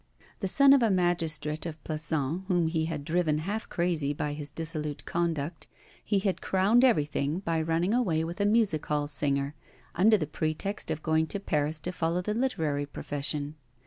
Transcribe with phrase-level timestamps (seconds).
[0.39, 4.49] The son of a magistrate of Plassans, whom he had driven half crazy by his
[4.49, 5.67] dissolute conduct,
[6.03, 9.53] he had crowned everything by running away with a music hall singer
[9.93, 13.53] under the pretext of going to Paris to follow the literary profession.